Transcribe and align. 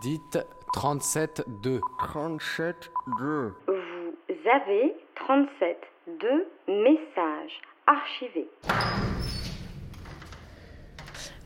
Dites 0.00 0.38
37-2. 0.74 1.80
37-2. 2.00 2.74
Vous 3.18 4.50
avez 4.52 4.94
37-2 5.28 6.44
messages 6.68 7.60
archivés. 7.86 8.48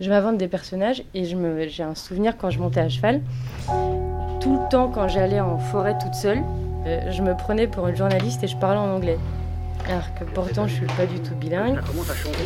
Je 0.01 0.09
m'invente 0.09 0.39
des 0.39 0.49
personnages 0.49 1.05
et 1.15 1.27
je 1.27 1.37
me, 1.37 1.69
j'ai 1.69 1.83
un 1.83 1.95
souvenir 1.95 2.39
quand 2.39 2.51
je 2.51 2.59
montais 2.59 2.81
à 2.81 2.89
cheval. 2.89 3.21
Tout 4.41 4.55
le 4.55 4.69
temps, 4.71 4.91
quand 4.91 5.09
j'allais 5.09 5.41
en 5.41 5.59
forêt 5.59 5.99
toute 5.99 6.15
seule, 6.15 6.43
euh, 6.87 7.11
je 7.11 7.23
me 7.23 7.37
prenais 7.37 7.67
pour 7.67 7.87
une 7.87 7.97
journaliste 7.97 8.43
et 8.43 8.49
je 8.49 8.57
parlais 8.57 8.81
en 8.81 8.95
anglais. 8.95 9.19
Alors 9.89 10.15
que 10.15 10.25
pourtant, 10.25 10.67
je 10.67 10.75
suis 10.75 10.87
pas 10.87 11.07
du 11.07 11.21
tout 11.21 11.35
bilingue. 11.35 11.81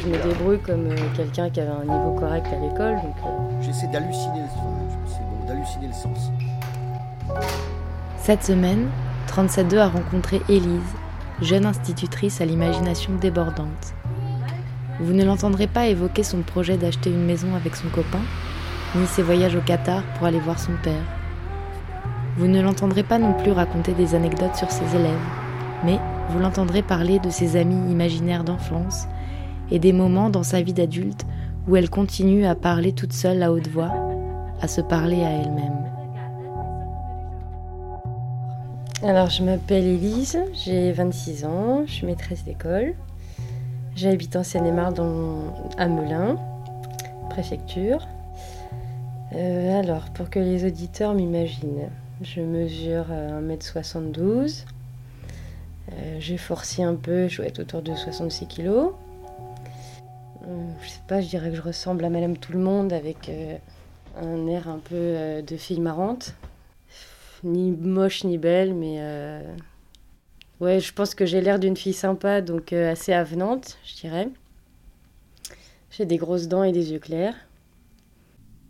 Je 0.03 0.09
me 0.09 0.23
débrouille 0.23 0.61
comme 0.61 0.91
euh, 0.91 0.97
quelqu'un 1.17 1.51
qui 1.51 1.61
avait 1.61 1.71
un 1.71 1.85
niveau 1.85 2.19
correct 2.19 2.47
à 2.53 2.59
l'école. 2.59 2.97
Donc, 2.97 3.17
euh, 3.25 3.63
J'essaie 3.63 3.87
d'halluciner 3.89 4.41
le 4.41 4.49
c'est 4.49 4.84
Cette 8.19 8.43
semaine, 8.43 8.89
37.2 9.29 9.79
a 9.79 9.89
rencontré 9.89 10.41
Élise, 10.49 10.81
jeune 11.43 11.67
institutrice 11.67 12.41
à 12.41 12.45
l'imagination 12.45 13.13
débordante. 13.21 13.95
Vous 15.01 15.13
ne 15.13 15.25
l'entendrez 15.25 15.67
pas 15.67 15.87
évoquer 15.87 16.23
son 16.23 16.43
projet 16.43 16.77
d'acheter 16.77 17.11
une 17.11 17.25
maison 17.25 17.55
avec 17.55 17.77
son 17.77 17.89
copain, 17.89 18.23
ni 18.95 19.07
ses 19.07 19.23
voyages 19.23 19.57
au 19.57 19.61
Qatar 19.61 20.03
pour 20.15 20.27
aller 20.27 20.39
voir 20.39 20.59
son 20.59 20.73
père. 20.83 21.03
Vous 22.37 22.47
ne 22.47 22.61
l'entendrez 22.61 23.03
pas 23.03 23.19
non 23.19 23.35
plus 23.35 23.53
raconter 23.53 23.93
des 23.93 24.15
anecdotes 24.15 24.57
sur 24.57 24.71
ses 24.71 24.97
élèves, 24.97 25.19
mais 25.85 25.99
vous 26.31 26.39
l'entendrez 26.39 26.83
parler 26.83 27.19
de 27.19 27.31
ses 27.31 27.57
amis 27.57 27.91
imaginaires 27.91 28.45
d'enfance 28.45 29.07
et 29.71 29.79
des 29.79 29.93
moments 29.93 30.31
dans 30.31 30.43
sa 30.43 30.63
vie 30.63 30.73
d'adulte 30.73 31.27
où 31.69 31.77
elle 31.77 31.91
continue 31.91 32.47
à 32.47 32.55
parler 32.55 32.93
toute 32.93 33.13
seule 33.13 33.43
à 33.43 33.53
haute 33.53 33.69
voix, 33.69 33.93
à 34.61 34.69
se 34.69 34.81
parler 34.81 35.23
à 35.25 35.31
elle-même. 35.31 35.91
Alors, 39.03 39.29
je 39.29 39.43
m'appelle 39.43 39.85
Élise, 39.85 40.39
j'ai 40.55 40.93
26 40.93 41.45
ans, 41.45 41.85
je 41.87 41.93
suis 41.93 42.07
maîtresse 42.07 42.45
d'école. 42.45 42.95
J'habite 43.97 44.35
en 44.37 44.43
Seine-et-Marne 44.43 45.51
à 45.77 45.87
Melun, 45.89 46.39
préfecture. 47.29 48.07
Euh, 49.35 49.81
alors, 49.81 50.05
pour 50.15 50.31
que 50.31 50.39
les 50.39 50.65
auditeurs 50.65 51.15
m'imaginent, 51.15 51.91
je 52.23 52.41
mesure 52.41 53.07
euh, 53.11 53.41
1m72. 53.41 54.65
Euh, 55.93 56.17
j'ai 56.19 56.39
forcé 56.39 56.83
un 56.83 56.95
peu, 56.95 57.29
je 57.29 57.39
dois 57.39 57.47
être 57.47 57.61
autour 57.61 57.83
de 57.83 57.95
66 57.95 58.47
kg. 58.47 58.69
Euh, 58.69 58.93
je 60.83 60.89
sais 60.89 61.01
pas, 61.07 61.21
je 61.21 61.29
dirais 61.29 61.51
que 61.51 61.57
je 61.57 61.63
ressemble 61.63 62.05
à 62.05 62.11
Madame 62.11 62.37
Tout 62.37 62.53
le 62.53 62.59
Monde 62.59 62.93
avec 62.93 63.29
euh, 63.29 63.57
un 64.17 64.47
air 64.47 64.69
un 64.69 64.79
peu 64.79 64.95
euh, 64.95 65.43
de 65.43 65.57
fille 65.57 65.81
marrante. 65.81 66.35
Ni 67.43 67.71
moche 67.73 68.25
ni 68.25 68.39
belle, 68.39 68.75
mais 68.75 68.97
euh, 69.01 69.43
ouais, 70.61 70.81
je 70.81 70.93
pense 70.93 71.15
que 71.15 71.27
j'ai 71.27 71.41
l'air 71.43 71.59
d'une 71.59 71.77
fille 71.77 71.93
sympa, 71.93 72.41
donc 72.41 72.73
euh, 72.73 72.93
assez 72.93 73.13
avenante, 73.13 73.79
je 73.85 73.97
dirais. 73.97 74.29
J'ai 75.91 76.07
des 76.07 76.17
grosses 76.17 76.49
dents 76.49 76.65
et 76.65 76.73
des 76.73 76.93
yeux 76.93 76.99
clairs. 76.99 77.37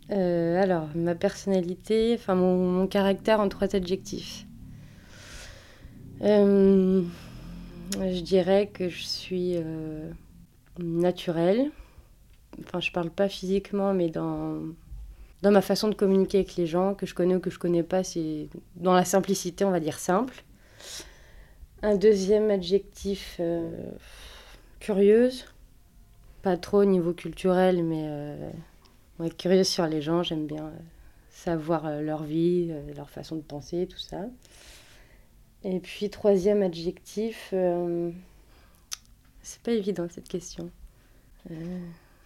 Alors, 0.09 0.89
ma 0.93 1.15
personnalité, 1.15 2.13
enfin 2.13 2.35
mon, 2.35 2.85
caractère 2.85 3.39
en 3.39 3.49
trois 3.49 3.75
adjectifs. 3.75 4.45
Je 6.21 7.01
dirais 8.21 8.69
que 8.71 8.87
je 8.87 9.03
suis 9.03 9.55
naturelle. 10.77 11.71
Enfin, 12.59 12.79
je 12.79 12.91
parle 12.91 13.09
pas 13.09 13.27
physiquement, 13.29 13.95
mais 13.95 14.09
dans, 14.09 14.59
dans 15.45 15.51
ma 15.51 15.61
façon 15.61 15.89
de 15.89 15.93
communiquer 15.93 16.39
avec 16.39 16.55
les 16.55 16.65
gens, 16.65 16.95
que 16.95 17.05
je 17.05 17.13
connais 17.13 17.35
ou 17.35 17.39
que 17.39 17.51
je 17.51 17.59
connais 17.59 17.83
pas, 17.83 18.03
c'est 18.03 18.47
dans 18.77 18.95
la 18.95 19.05
simplicité, 19.05 19.63
on 19.63 19.69
va 19.69 19.79
dire 19.79 19.99
simple. 19.99 20.43
Un 21.83 21.93
deuxième 21.93 22.49
adjectif, 22.49 23.35
euh, 23.39 23.69
curieuse. 24.79 25.45
Pas 26.41 26.57
trop 26.57 26.79
au 26.79 26.85
niveau 26.85 27.13
culturel, 27.13 27.83
mais 27.83 28.05
euh, 28.07 29.29
curieuse 29.37 29.67
sur 29.67 29.85
les 29.85 30.01
gens. 30.01 30.23
J'aime 30.23 30.47
bien 30.47 30.65
euh, 30.65 30.71
savoir 31.29 32.01
leur 32.01 32.23
vie, 32.23 32.73
leur 32.95 33.11
façon 33.11 33.35
de 33.35 33.43
penser, 33.43 33.85
tout 33.85 33.99
ça. 33.99 34.25
Et 35.63 35.79
puis, 35.79 36.09
troisième 36.09 36.63
adjectif, 36.63 37.53
c'est 39.43 39.61
pas 39.61 39.73
évident 39.73 40.07
cette 40.09 40.27
question. 40.27 40.71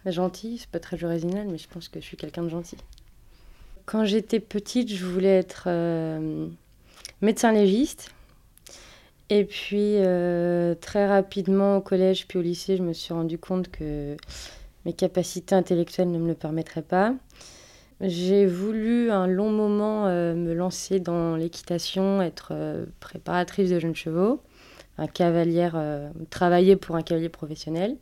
Gentil, 0.06 0.56
c'est 0.56 0.70
pas 0.70 0.80
très 0.80 1.04
original, 1.04 1.48
mais 1.48 1.58
je 1.58 1.68
pense 1.68 1.90
que 1.90 2.00
je 2.00 2.06
suis 2.06 2.16
quelqu'un 2.16 2.44
de 2.44 2.48
gentil. 2.48 2.78
Quand 3.90 4.04
j'étais 4.04 4.38
petite, 4.38 4.88
je 4.88 5.04
voulais 5.04 5.36
être 5.36 5.64
euh, 5.66 6.46
médecin 7.22 7.50
légiste. 7.50 8.12
Et 9.30 9.44
puis, 9.44 9.96
euh, 9.96 10.76
très 10.80 11.08
rapidement, 11.08 11.78
au 11.78 11.80
collège 11.80 12.28
puis 12.28 12.38
au 12.38 12.40
lycée, 12.40 12.76
je 12.76 12.84
me 12.84 12.92
suis 12.92 13.12
rendu 13.12 13.36
compte 13.36 13.68
que 13.68 14.16
mes 14.84 14.92
capacités 14.92 15.56
intellectuelles 15.56 16.12
ne 16.12 16.20
me 16.20 16.28
le 16.28 16.34
permettraient 16.34 16.82
pas. 16.82 17.14
J'ai 18.00 18.46
voulu 18.46 19.10
un 19.10 19.26
long 19.26 19.50
moment 19.50 20.06
euh, 20.06 20.36
me 20.36 20.54
lancer 20.54 21.00
dans 21.00 21.34
l'équitation, 21.34 22.22
être 22.22 22.52
préparatrice 23.00 23.70
de 23.70 23.80
jeunes 23.80 23.96
chevaux, 23.96 24.40
un 24.98 25.08
cavalière, 25.08 25.76
travailler 26.30 26.76
pour 26.76 26.94
un 26.94 27.02
cavalier 27.02 27.28
professionnel. 27.28 27.96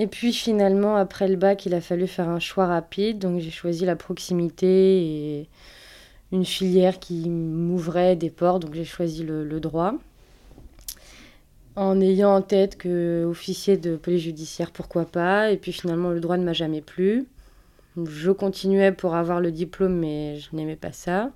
Et 0.00 0.06
puis 0.06 0.32
finalement, 0.32 0.96
après 0.96 1.28
le 1.28 1.36
bac, 1.36 1.66
il 1.66 1.74
a 1.74 1.82
fallu 1.82 2.06
faire 2.06 2.30
un 2.30 2.38
choix 2.38 2.64
rapide, 2.64 3.18
donc 3.18 3.38
j'ai 3.38 3.50
choisi 3.50 3.84
la 3.84 3.96
proximité 3.96 5.02
et 5.02 5.48
une 6.32 6.46
filière 6.46 6.98
qui 7.00 7.28
m'ouvrait 7.28 8.16
des 8.16 8.30
portes, 8.30 8.62
donc 8.62 8.72
j'ai 8.72 8.86
choisi 8.86 9.24
le, 9.24 9.44
le 9.44 9.60
droit. 9.60 9.92
En 11.76 12.00
ayant 12.00 12.34
en 12.34 12.40
tête 12.40 12.78
que 12.78 13.26
officier 13.28 13.76
de 13.76 13.96
police 13.96 14.22
judiciaire, 14.22 14.70
pourquoi 14.70 15.04
pas, 15.04 15.50
et 15.50 15.58
puis 15.58 15.70
finalement 15.70 16.08
le 16.08 16.20
droit 16.20 16.38
ne 16.38 16.44
m'a 16.44 16.54
jamais 16.54 16.80
plu. 16.80 17.26
Je 18.02 18.30
continuais 18.30 18.92
pour 18.92 19.14
avoir 19.14 19.38
le 19.38 19.52
diplôme, 19.52 19.98
mais 19.98 20.38
je 20.38 20.56
n'aimais 20.56 20.76
pas 20.76 20.92
ça. 20.92 21.30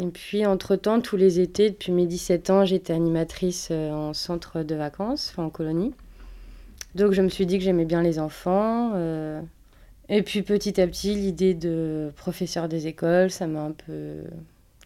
Et 0.00 0.06
puis, 0.06 0.46
entre-temps, 0.46 1.00
tous 1.00 1.16
les 1.16 1.40
étés, 1.40 1.70
depuis 1.70 1.90
mes 1.90 2.06
17 2.06 2.50
ans, 2.50 2.64
j'étais 2.64 2.92
animatrice 2.92 3.68
euh, 3.72 3.90
en 3.90 4.12
centre 4.12 4.62
de 4.62 4.74
vacances, 4.76 5.34
en 5.38 5.50
colonie. 5.50 5.92
Donc, 6.96 7.12
je 7.12 7.20
me 7.22 7.28
suis 7.28 7.46
dit 7.46 7.58
que 7.58 7.64
j'aimais 7.64 7.84
bien 7.84 8.02
les 8.02 8.18
enfants. 8.18 8.92
euh, 8.94 9.40
Et 10.08 10.22
puis, 10.22 10.42
petit 10.42 10.80
à 10.80 10.86
petit, 10.88 11.14
l'idée 11.14 11.54
de 11.54 12.12
professeur 12.16 12.68
des 12.68 12.86
écoles, 12.88 13.30
ça 13.30 13.46
m'a 13.48 13.62
un 13.62 13.72
peu 13.72 14.24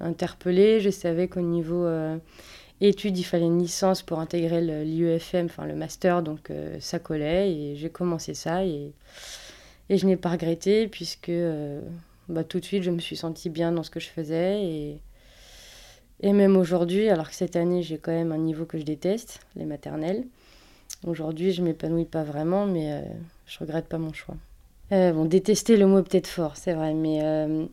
interpellée. 0.00 0.80
Je 0.80 0.90
savais 0.90 1.28
qu'au 1.28 1.40
niveau 1.42 1.84
euh, 1.86 2.16
études, 2.80 3.18
il 3.18 3.24
fallait 3.24 3.46
une 3.46 3.60
licence 3.60 4.02
pour 4.02 4.20
intégrer 4.20 4.62
le- 4.62 4.84
l'IEFM, 4.84 5.46
enfin 5.46 5.66
le 5.66 5.76
master, 5.76 6.22
donc 6.22 6.50
euh, 6.50 6.78
ça 6.80 6.98
collait. 7.00 7.52
Et 7.52 7.76
j'ai 7.76 7.90
commencé 7.90 8.34
ça. 8.34 8.64
Et, 8.64 8.92
je 9.90 10.06
n'ai 10.06 10.16
pas 10.16 10.30
regretté, 10.30 10.88
puisque 10.88 11.32
bah, 12.28 12.44
tout 12.44 12.60
de 12.60 12.64
suite, 12.64 12.82
je 12.84 12.90
me 12.90 13.00
suis 13.00 13.16
sentie 13.16 13.50
bien 13.50 13.72
dans 13.72 13.82
ce 13.82 13.90
que 13.90 14.00
je 14.00 14.08
faisais. 14.08 14.62
Et, 14.64 15.00
et 16.22 16.32
même 16.32 16.56
aujourd'hui, 16.56 17.08
alors 17.08 17.28
que 17.28 17.34
cette 17.34 17.56
année, 17.56 17.82
j'ai 17.82 17.98
quand 17.98 18.12
même 18.12 18.32
un 18.32 18.38
niveau 18.38 18.64
que 18.66 18.78
je 18.78 18.84
déteste, 18.84 19.40
les 19.56 19.64
maternelles. 19.64 20.24
Aujourd'hui, 21.06 21.52
je 21.52 21.62
m'épanouis 21.62 22.04
pas 22.04 22.22
vraiment, 22.22 22.66
mais 22.66 22.92
euh, 22.92 23.00
je 23.46 23.58
regrette 23.58 23.86
pas 23.86 23.98
mon 23.98 24.12
choix. 24.12 24.36
Euh, 24.92 25.12
bon, 25.12 25.24
détester, 25.24 25.76
le 25.76 25.86
mot 25.86 26.02
peut-être 26.02 26.26
fort, 26.26 26.56
c'est 26.56 26.74
vrai, 26.74 26.92
mais 26.94 27.20
euh, 27.22 27.64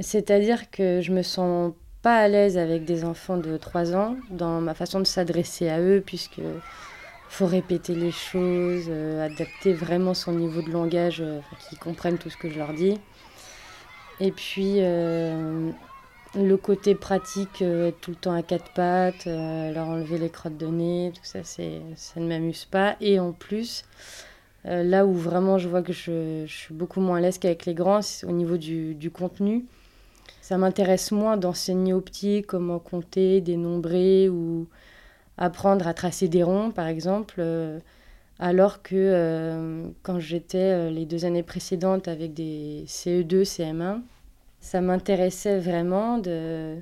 c'est-à-dire 0.00 0.70
que 0.70 1.00
je 1.00 1.12
me 1.12 1.22
sens 1.22 1.72
pas 2.02 2.16
à 2.16 2.28
l'aise 2.28 2.58
avec 2.58 2.84
des 2.84 3.04
enfants 3.04 3.36
de 3.36 3.56
3 3.56 3.94
ans 3.94 4.16
dans 4.30 4.60
ma 4.60 4.74
façon 4.74 4.98
de 4.98 5.04
s'adresser 5.04 5.68
à 5.68 5.80
eux, 5.80 6.02
puisque 6.04 6.40
faut 7.28 7.46
répéter 7.46 7.94
les 7.94 8.10
choses, 8.10 8.86
euh, 8.88 9.24
adapter 9.24 9.74
vraiment 9.74 10.14
son 10.14 10.32
niveau 10.32 10.60
de 10.60 10.70
langage, 10.70 11.22
qu'ils 11.68 11.78
comprennent 11.78 12.18
tout 12.18 12.30
ce 12.30 12.36
que 12.36 12.50
je 12.50 12.58
leur 12.58 12.72
dis. 12.72 12.98
Et 14.18 14.32
puis, 14.32 14.80
le 16.34 16.56
côté 16.56 16.94
pratique, 16.94 17.62
euh, 17.62 17.88
être 17.88 18.00
tout 18.00 18.10
le 18.10 18.16
temps 18.16 18.34
à 18.34 18.42
quatre 18.42 18.72
pattes, 18.72 19.26
euh, 19.26 19.72
leur 19.72 19.86
enlever 19.88 20.18
les 20.18 20.30
crottes 20.30 20.56
de 20.56 20.66
nez, 20.66 21.12
tout 21.14 21.24
ça, 21.24 21.44
ça 21.44 21.62
ne 22.20 22.26
m'amuse 22.26 22.64
pas. 22.64 22.96
Et 23.00 23.20
en 23.20 23.32
plus, 23.32 23.84
euh, 24.66 24.82
là 24.82 25.04
où 25.06 25.12
vraiment 25.12 25.58
je 25.58 25.68
vois 25.68 25.82
que 25.82 25.92
je, 25.92 26.46
suis 26.46 26.74
beaucoup 26.74 27.00
moins 27.00 27.18
à 27.18 27.20
l'aise 27.20 27.38
qu'avec 27.38 27.66
les 27.66 27.74
grands, 27.74 28.02
c'est 28.02 28.26
au 28.26 28.32
niveau 28.32 28.56
du, 28.56 28.94
du 28.94 29.10
contenu. 29.10 29.66
Ça 30.40 30.56
m'intéresse 30.58 31.12
moins 31.12 31.36
d'enseigner 31.36 31.92
aux 31.92 32.00
petits 32.00 32.42
comment 32.46 32.78
compter, 32.78 33.40
dénombrer 33.40 34.28
ou 34.28 34.66
apprendre 35.38 35.86
à 35.86 35.94
tracer 35.94 36.28
des 36.28 36.42
ronds, 36.42 36.70
par 36.70 36.86
exemple. 36.88 37.42
alors 38.38 38.82
que 38.82 39.92
quand 40.02 40.18
j'étais 40.18 40.90
les 40.90 41.06
deux 41.06 41.24
années 41.24 41.42
précédentes 41.44 42.08
avec 42.08 42.34
des 42.34 42.84
CE2, 42.88 43.44
CM1, 43.44 44.00
ça 44.62 44.80
m'intéressait 44.80 45.58
vraiment 45.58 46.18
de, 46.18 46.78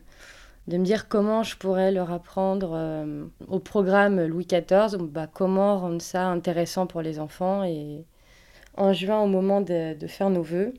de 0.68 0.76
me 0.76 0.84
dire 0.84 1.08
comment 1.08 1.42
je 1.42 1.56
pourrais 1.56 1.90
leur 1.90 2.12
apprendre 2.12 2.72
euh, 2.74 3.24
au 3.48 3.58
programme 3.58 4.24
Louis 4.24 4.46
XIV, 4.46 4.98
bah, 5.02 5.26
comment 5.32 5.80
rendre 5.80 6.02
ça 6.02 6.28
intéressant 6.28 6.86
pour 6.86 7.02
les 7.02 7.18
enfants. 7.18 7.64
Et 7.64 8.04
en 8.76 8.92
juin, 8.92 9.20
au 9.20 9.26
moment 9.26 9.60
de, 9.62 9.94
de 9.98 10.06
faire 10.06 10.30
nos 10.30 10.42
vœux, 10.42 10.74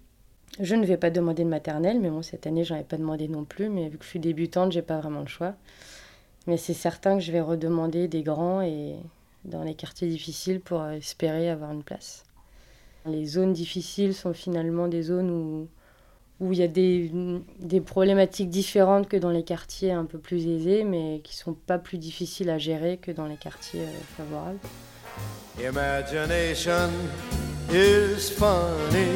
Je 0.59 0.75
ne 0.75 0.85
vais 0.85 0.97
pas 0.97 1.09
demander 1.09 1.43
de 1.43 1.49
maternelle, 1.49 1.99
mais 1.99 2.09
bon, 2.09 2.21
cette 2.21 2.45
année, 2.45 2.63
j'en 2.65 2.75
ai 2.75 2.83
pas 2.83 2.97
demandé 2.97 3.27
non 3.27 3.45
plus. 3.45 3.69
Mais 3.69 3.89
vu 3.89 3.97
que 3.97 4.03
je 4.03 4.09
suis 4.09 4.19
débutante, 4.19 4.71
j'ai 4.73 4.81
pas 4.81 4.99
vraiment 4.99 5.21
le 5.21 5.27
choix. 5.27 5.55
Mais 6.47 6.57
c'est 6.57 6.73
certain 6.73 7.17
que 7.17 7.23
je 7.23 7.31
vais 7.31 7.41
redemander 7.41 8.07
des 8.07 8.23
grands 8.23 8.61
et 8.61 8.95
dans 9.45 9.63
les 9.63 9.75
quartiers 9.75 10.07
difficiles 10.07 10.59
pour 10.59 10.85
espérer 10.87 11.49
avoir 11.49 11.71
une 11.71 11.83
place. 11.83 12.23
Les 13.05 13.25
zones 13.25 13.53
difficiles 13.53 14.13
sont 14.13 14.33
finalement 14.33 14.87
des 14.87 15.03
zones 15.03 15.31
où, 15.31 15.67
où 16.41 16.51
il 16.51 16.59
y 16.59 16.63
a 16.63 16.67
des, 16.67 17.11
des 17.59 17.79
problématiques 17.81 18.49
différentes 18.49 19.07
que 19.07 19.15
dans 19.15 19.29
les 19.29 19.43
quartiers 19.43 19.91
un 19.91 20.05
peu 20.05 20.17
plus 20.17 20.47
aisés, 20.47 20.83
mais 20.83 21.21
qui 21.23 21.37
sont 21.37 21.53
pas 21.53 21.77
plus 21.77 21.99
difficiles 21.99 22.49
à 22.49 22.57
gérer 22.57 22.97
que 22.97 23.11
dans 23.11 23.27
les 23.27 23.37
quartiers 23.37 23.85
favorables. 24.17 24.57
Imagination 25.59 26.89
is 27.71 28.31
funny. 28.31 29.07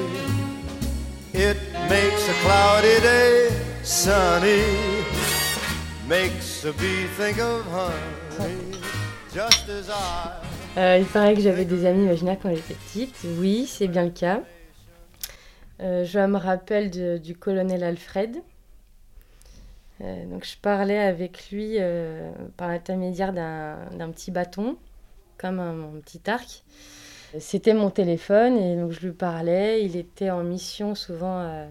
It 1.33 1.57
makes 1.89 2.29
a 2.29 2.33
cloudy 2.43 3.01
day 3.01 3.49
sunny. 3.83 4.61
Makes 6.07 6.63
a 6.65 6.71
bee 6.73 7.07
think 7.17 7.39
of 7.39 7.65
honey. 7.73 8.77
Just 9.33 9.67
as 9.67 9.89
I. 9.89 10.77
Euh, 10.77 10.97
il 10.99 11.05
paraît 11.05 11.33
que 11.33 11.41
j'avais 11.41 11.65
des 11.65 11.85
amis 11.85 12.03
imaginaires 12.03 12.37
quand 12.41 12.53
j'étais 12.53 12.75
petite. 12.75 13.15
Oui, 13.39 13.65
c'est 13.67 13.87
bien 13.87 14.03
le 14.03 14.11
cas. 14.11 14.41
Euh, 15.81 16.05
je 16.05 16.19
me 16.19 16.37
rappelle 16.37 17.21
du 17.21 17.35
colonel 17.35 17.83
Alfred. 17.83 18.37
Euh, 20.01 20.25
donc 20.25 20.45
je 20.45 20.57
parlais 20.57 20.99
avec 20.99 21.51
lui 21.51 21.75
euh, 21.79 22.31
par 22.57 22.67
l'intermédiaire 22.69 23.33
d'un 23.33 24.11
petit 24.11 24.31
bâton, 24.31 24.77
comme 25.37 25.59
un, 25.59 25.99
petit 26.01 26.21
arc. 26.29 26.63
C'était 27.39 27.73
mon 27.73 27.89
téléphone 27.89 28.57
et 28.57 28.75
donc 28.77 28.91
je 28.91 29.05
lui 29.05 29.13
parlais. 29.13 29.83
Il 29.83 29.95
était 29.97 30.29
en 30.29 30.43
mission 30.43 30.95
souvent 30.95 31.67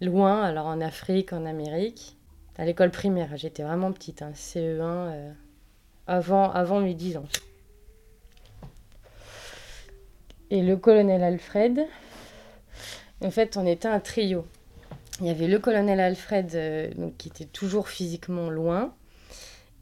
loin, 0.00 0.42
alors 0.42 0.66
en 0.66 0.80
Afrique, 0.80 1.32
en 1.32 1.44
Amérique, 1.44 2.16
à 2.56 2.64
l'école 2.64 2.90
primaire. 2.90 3.36
J'étais 3.36 3.62
vraiment 3.62 3.92
petite, 3.92 4.22
hein, 4.22 4.32
CE1, 4.34 4.80
euh, 4.82 5.32
avant, 6.06 6.50
avant 6.50 6.80
mes 6.80 6.94
10 6.94 7.18
ans. 7.18 7.28
Et 10.50 10.62
le 10.62 10.76
colonel 10.76 11.22
Alfred, 11.22 11.86
en 13.20 13.30
fait, 13.30 13.56
on 13.56 13.66
était 13.66 13.88
un 13.88 14.00
trio. 14.00 14.46
Il 15.20 15.26
y 15.26 15.30
avait 15.30 15.48
le 15.48 15.58
colonel 15.58 15.98
Alfred, 15.98 16.54
euh, 16.54 16.90
qui 17.18 17.28
était 17.28 17.44
toujours 17.44 17.88
physiquement 17.88 18.50
loin, 18.50 18.94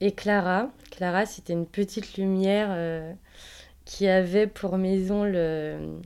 et 0.00 0.12
Clara. 0.12 0.70
Clara, 0.90 1.26
c'était 1.26 1.52
une 1.52 1.66
petite 1.66 2.16
lumière 2.16 2.68
euh, 2.70 3.12
qui 3.84 4.08
avait 4.08 4.46
pour 4.46 4.78
maison 4.78 5.24
le, 5.24 6.00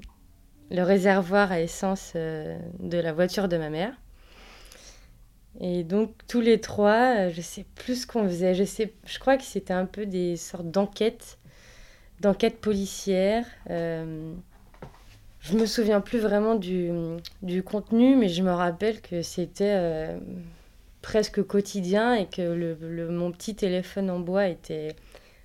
réservoir 0.73 1.53
à 1.53 1.61
essence 1.61 2.13
euh, 2.17 2.59
de 2.81 2.99
la 2.99 3.13
voiture 3.13 3.47
de 3.47 3.57
ma 3.57 3.71
mère. 3.71 3.95
Et 5.61 5.85
donc, 5.85 6.13
tous 6.27 6.41
les 6.41 6.61
trois, 6.61 7.29
je 7.29 7.41
sais 7.41 7.67
plus 7.77 8.03
ce 8.03 8.07
qu'on 8.07 8.25
faisait. 8.25 8.55
Je, 8.55 8.65
je 9.05 9.19
crois 9.19 9.37
que 9.37 9.45
c'était 9.45 9.73
un 9.73 9.87
peu 9.87 10.07
des 10.07 10.37
sortes 10.37 10.71
d'enquêtes, 10.71 11.39
d'enquêtes 12.21 12.61
policières. 12.61 13.47
Je 15.41 15.57
me 15.57 15.67
souviens 15.67 16.01
plus 16.01 16.19
vraiment 16.19 16.55
du, 16.55 16.91
du 17.43 17.63
contenu, 17.63 18.17
mais 18.17 18.29
je 18.29 18.43
me 18.43 18.51
rappelle 18.53 19.01
que 19.01 19.23
c'était 19.23 19.75
euh, 19.77 20.19
presque 21.03 21.43
quotidien 21.43 22.15
et 22.15 22.27
que 22.27 22.43
le, 22.43 22.77
le- 22.81 23.09
mon 23.11 23.33
petit 23.33 23.55
téléphone 23.55 24.11
en 24.11 24.21
bois 24.21 24.49
était 24.49 24.97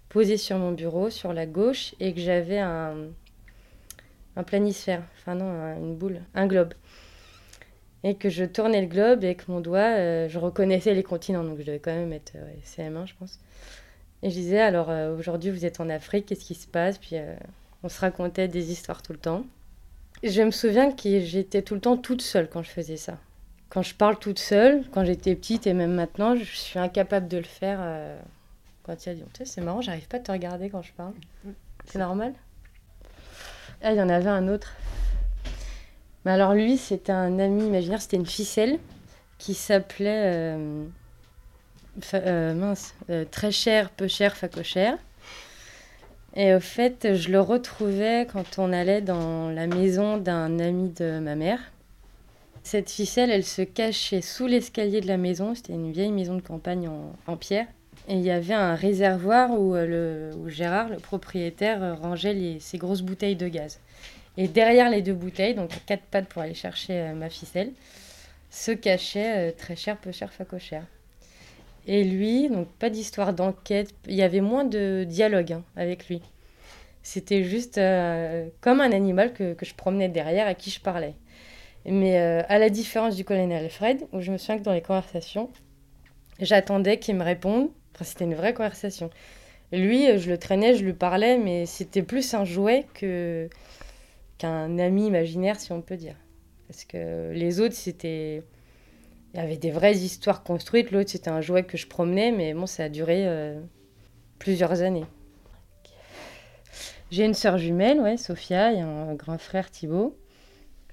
posé 0.10 0.38
sur 0.38 0.58
mon 0.58 0.74
bureau, 0.74 1.10
sur 1.10 1.34
la 1.34 1.46
gauche, 1.48 1.96
et 2.00 2.14
que 2.14 2.22
j'avais 2.22 2.60
un, 2.60 2.96
un 4.36 4.44
planisphère, 4.44 5.04
enfin 5.18 5.36
non, 5.36 5.46
un- 5.50 5.78
une 5.78 5.96
boule, 5.96 6.22
un 6.36 6.48
globe. 6.48 6.74
Et 8.04 8.16
que 8.16 8.30
je 8.30 8.46
tournais 8.46 8.82
le 8.82 8.88
globe 8.88 9.24
et 9.24 9.36
que 9.36 9.52
mon 9.52 9.62
doigt, 9.62 9.98
euh, 9.98 10.30
je 10.30 10.38
reconnaissais 10.38 10.94
les 10.94 11.02
continents, 11.04 11.44
donc 11.44 11.58
je 11.60 11.64
devais 11.64 11.80
quand 11.80 11.94
même 11.94 12.14
être 12.14 12.34
euh, 12.36 12.46
ouais, 12.46 12.60
CM1, 12.64 13.06
je 13.06 13.14
pense. 13.18 13.40
Et 14.24 14.30
je 14.30 14.36
disais, 14.36 14.60
alors 14.62 14.90
aujourd'hui 15.20 15.52
vous 15.52 15.66
êtes 15.66 15.80
en 15.82 15.90
Afrique, 15.90 16.28
qu'est-ce 16.28 16.46
qui 16.46 16.56
se 16.56 16.68
passe? 16.68 16.98
Puis 17.00 17.16
on 17.84 17.90
se 17.90 18.00
racontait 18.02 18.48
des 18.48 18.72
histoires 18.72 19.02
tout 19.04 19.14
le 19.14 19.20
temps. 19.20 19.46
Je 20.24 20.42
me 20.42 20.52
souviens 20.52 20.92
que 20.92 21.20
j'étais 21.20 21.62
tout 21.62 21.76
le 21.76 21.82
temps 21.82 21.98
toute 21.98 22.22
seule 22.22 22.50
quand 22.50 22.64
je 22.64 22.70
faisais 22.70 22.98
ça. 22.98 23.18
Quand 23.70 23.82
je 23.82 23.94
parle 23.94 24.18
toute 24.18 24.40
seule, 24.40 24.84
quand 24.92 25.06
j'étais 25.06 25.36
petite 25.36 25.68
et 25.68 25.74
même 25.74 25.94
maintenant, 25.94 26.36
je 26.36 26.44
suis 26.44 26.80
incapable 26.80 27.28
de 27.28 27.38
le 27.38 27.44
faire. 27.44 27.80
euh, 27.82 28.20
quand 28.84 29.06
il 29.06 29.10
a 29.10 29.14
dit, 29.16 29.24
Tu 29.34 29.40
sais, 29.40 29.46
c'est 29.46 29.62
marrant, 29.62 29.82
j'arrive 29.82 30.08
pas 30.08 30.18
à 30.18 30.20
te 30.20 30.32
regarder 30.32 30.70
quand 30.70 30.82
je 30.82 30.94
parle. 30.94 31.14
C'est 31.86 32.00
normal? 32.00 32.34
Ah, 33.82 33.92
il 33.92 33.98
y 33.98 34.02
en 34.02 34.10
avait 34.10 34.30
un 34.30 34.48
autre. 34.48 34.76
Mais 36.24 36.32
alors 36.32 36.54
lui, 36.54 36.78
c'était 36.78 37.12
un 37.12 37.38
ami 37.40 37.68
imaginaire, 37.68 38.02
c'était 38.02 38.18
une 38.18 38.26
ficelle 38.26 38.80
qui 39.38 39.54
s'appelait 39.54 40.34
euh, 40.58 40.86
euh, 42.14 42.54
mince, 42.54 42.96
très 43.32 43.52
cher, 43.52 43.90
peu 43.92 44.08
cher, 44.08 44.36
facochère. 44.38 44.98
Et 46.36 46.54
au 46.54 46.60
fait, 46.60 47.16
je 47.16 47.30
le 47.30 47.40
retrouvais 47.40 48.28
quand 48.32 48.60
on 48.60 48.74
allait 48.74 49.02
dans 49.02 49.50
la 49.50 49.68
maison 49.68 50.18
d'un 50.18 50.60
ami 50.60 50.90
de 50.90 51.20
ma 51.20 51.36
mère. 51.36 51.60
Cette 52.64 52.90
ficelle, 52.90 53.30
elle 53.30 53.46
se 53.46 53.62
cachait 53.62 54.22
sous 54.22 54.48
l'escalier 54.48 55.00
de 55.00 55.08
la 55.08 55.18
maison. 55.18 55.56
C'était 55.56 55.74
une 55.74 55.92
vieille 55.92 56.12
maison 56.12 56.36
de 56.36 56.42
campagne 56.42 56.90
en, 56.90 57.14
en 57.28 57.38
pierre. 57.38 57.68
Et 58.08 58.16
il 58.16 58.22
y 58.22 58.32
avait 58.32 58.54
un 58.54 58.76
réservoir 58.76 59.52
où, 59.52 59.76
euh, 59.76 60.32
le, 60.32 60.38
où 60.38 60.50
Gérard, 60.50 60.90
le 60.90 60.98
propriétaire, 60.98 61.82
euh, 61.82 61.94
rangeait 61.96 62.58
ses 62.60 62.78
grosses 62.78 63.02
bouteilles 63.02 63.36
de 63.36 63.48
gaz. 63.48 63.80
Et 64.38 64.48
derrière 64.48 64.90
les 64.90 65.02
deux 65.02 65.14
bouteilles, 65.14 65.56
donc 65.56 65.72
quatre 65.86 66.04
pattes 66.04 66.28
pour 66.28 66.42
aller 66.42 66.54
chercher 66.54 66.94
euh, 66.94 67.14
ma 67.14 67.30
ficelle, 67.30 67.72
se 68.52 68.72
cachait 68.72 69.52
très 69.54 69.76
cher, 69.76 69.98
peu 69.98 70.12
cher, 70.12 70.32
facochère. 70.32 70.84
Et 71.88 72.04
lui, 72.04 72.50
donc 72.50 72.68
pas 72.80 72.90
d'histoire 72.90 73.34
d'enquête, 73.34 73.94
il 74.08 74.16
y 74.16 74.24
avait 74.24 74.42
moins 74.42 74.66
de 74.66 75.06
dialogue 75.08 75.54
hein, 75.54 75.64
avec 75.76 76.08
lui. 76.08 76.22
C'était 77.04 77.44
juste 77.44 77.78
euh, 77.78 78.48
comme 78.62 78.82
un 78.82 78.92
animal 78.92 79.34
que, 79.34 79.54
que 79.54 79.66
je 79.66 79.76
promenais 79.76 80.10
derrière, 80.10 80.48
à 80.48 80.56
qui 80.56 80.72
je 80.72 80.80
parlais. 80.80 81.14
Mais 81.86 82.20
euh, 82.20 82.42
à 82.50 82.58
la 82.58 82.70
différence 82.70 83.16
du 83.16 83.24
colonel 83.24 83.66
Alfred, 83.66 84.08
où 84.12 84.22
je 84.22 84.32
me 84.32 84.38
souviens 84.38 84.58
que 84.58 84.64
dans 84.64 84.74
les 84.74 84.82
conversations, 84.82 85.52
j'attendais 86.40 86.98
qu'il 86.98 87.16
me 87.16 87.24
réponde. 87.24 87.70
Enfin, 87.94 88.06
c'était 88.06 88.24
une 88.24 88.34
vraie 88.34 88.56
conversation. 88.56 89.12
Lui, 89.72 90.10
euh, 90.10 90.18
je 90.18 90.32
le 90.32 90.40
traînais, 90.40 90.74
je 90.74 90.84
lui 90.84 90.94
parlais, 90.94 91.38
mais 91.38 91.68
c'était 91.68 92.02
plus 92.02 92.34
un 92.34 92.46
jouet 92.46 92.86
que 92.96 93.50
qu'un 94.40 94.80
ami 94.80 95.08
imaginaire, 95.08 95.60
si 95.60 95.72
on 95.72 95.82
peut 95.82 95.98
dire. 95.98 96.16
Parce 96.68 96.84
que 96.86 97.32
les 97.32 97.60
autres, 97.60 97.76
c'était... 97.76 98.42
Il 99.36 99.40
y 99.40 99.42
avait 99.42 99.58
des 99.58 99.72
vraies 99.72 99.98
histoires 99.98 100.44
construites. 100.44 100.92
L'autre, 100.92 101.10
c'était 101.10 101.30
un 101.30 101.42
jouet 101.42 101.64
que 101.64 101.76
je 101.76 101.88
promenais, 101.88 102.32
mais 102.32 102.54
bon, 102.54 102.68
ça 102.68 102.86
a 102.86 102.90
duré 102.90 103.28
euh, 103.28 103.60
plusieurs 104.40 104.82
années. 104.82 105.04
J'ai 107.12 107.26
une 107.26 107.34
sœur 107.34 107.58
jumelle, 107.58 108.00
ouais, 108.00 108.16
Sophia, 108.16 108.72
et 108.72 108.80
un 108.80 109.14
grand 109.14 109.38
frère 109.38 109.70
Thibaut. 109.70 110.16